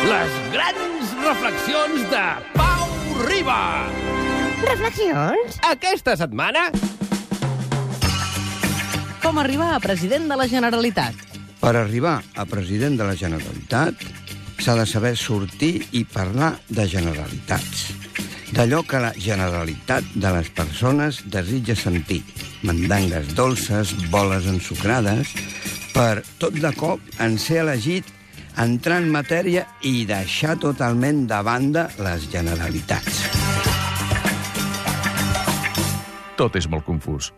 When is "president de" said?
9.84-10.38, 12.48-13.08